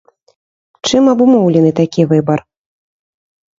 Чым 0.89 1.03
абумоўлены 1.13 1.71
такі 1.83 2.01
выбар? 2.15 2.39